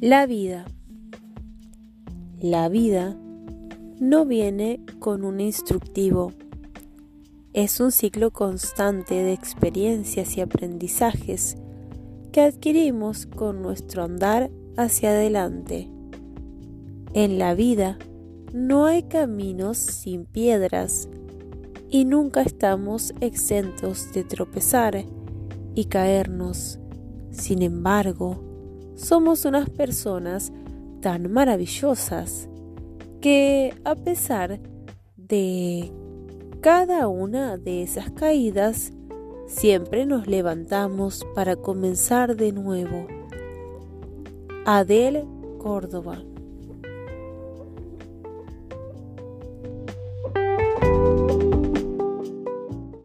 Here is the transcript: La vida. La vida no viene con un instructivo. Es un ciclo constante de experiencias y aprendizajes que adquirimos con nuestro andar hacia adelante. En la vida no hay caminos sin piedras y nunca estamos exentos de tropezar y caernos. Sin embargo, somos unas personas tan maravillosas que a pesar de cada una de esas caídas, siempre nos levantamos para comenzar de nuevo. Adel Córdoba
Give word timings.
La 0.00 0.26
vida. 0.26 0.64
La 2.40 2.68
vida 2.68 3.16
no 3.98 4.26
viene 4.26 4.80
con 5.00 5.24
un 5.24 5.40
instructivo. 5.40 6.30
Es 7.52 7.80
un 7.80 7.90
ciclo 7.90 8.30
constante 8.30 9.16
de 9.16 9.32
experiencias 9.32 10.36
y 10.36 10.40
aprendizajes 10.40 11.56
que 12.30 12.42
adquirimos 12.42 13.26
con 13.26 13.60
nuestro 13.60 14.04
andar 14.04 14.52
hacia 14.76 15.10
adelante. 15.10 15.90
En 17.12 17.40
la 17.40 17.54
vida 17.54 17.98
no 18.54 18.86
hay 18.86 19.02
caminos 19.02 19.78
sin 19.78 20.26
piedras 20.26 21.08
y 21.90 22.04
nunca 22.04 22.42
estamos 22.42 23.14
exentos 23.20 24.12
de 24.12 24.22
tropezar 24.22 25.04
y 25.74 25.86
caernos. 25.86 26.78
Sin 27.32 27.62
embargo, 27.62 28.44
somos 28.98 29.44
unas 29.44 29.70
personas 29.70 30.52
tan 31.00 31.30
maravillosas 31.32 32.48
que 33.20 33.72
a 33.84 33.94
pesar 33.94 34.60
de 35.16 35.92
cada 36.60 37.06
una 37.06 37.56
de 37.56 37.82
esas 37.82 38.10
caídas, 38.10 38.92
siempre 39.46 40.04
nos 40.04 40.26
levantamos 40.26 41.24
para 41.34 41.54
comenzar 41.54 42.34
de 42.34 42.52
nuevo. 42.52 43.06
Adel 44.66 45.24
Córdoba 45.58 46.22